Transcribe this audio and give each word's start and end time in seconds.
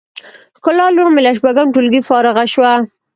ښکلا 0.57 0.85
لور 0.95 1.07
می 1.13 1.21
له 1.25 1.31
شپږم 1.37 1.67
ټولګی 1.73 2.01
فارغه 2.09 2.43
شوه 2.53 2.71